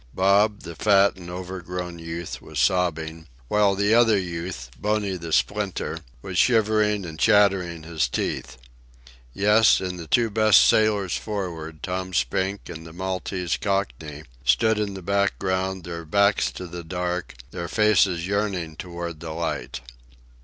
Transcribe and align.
Bob, 0.15 0.61
the 0.61 0.73
fat 0.73 1.15
and 1.15 1.29
overgrown 1.29 1.99
youth, 1.99 2.41
was 2.41 2.57
sobbing, 2.57 3.27
while 3.49 3.75
the 3.75 3.93
other 3.93 4.17
youth, 4.17 4.71
Bony 4.79 5.15
the 5.15 5.31
Splinter, 5.31 5.99
was 6.23 6.39
shivering 6.39 7.05
and 7.05 7.19
chattering 7.19 7.83
his 7.83 8.07
teeth. 8.07 8.57
Yes, 9.31 9.79
and 9.79 9.99
the 9.99 10.07
two 10.07 10.31
best 10.31 10.63
sailors 10.65 11.15
for'ard, 11.15 11.83
Tom 11.83 12.15
Spink 12.15 12.67
and 12.67 12.83
the 12.83 12.93
Maltese 12.93 13.57
Cockney, 13.57 14.23
stood 14.43 14.79
in 14.79 14.95
the 14.95 15.03
background, 15.03 15.83
their 15.83 16.03
backs 16.03 16.51
to 16.53 16.65
the 16.65 16.83
dark, 16.83 17.35
their 17.51 17.67
faces 17.67 18.25
yearning 18.25 18.77
toward 18.77 19.19
the 19.19 19.33
light. 19.33 19.81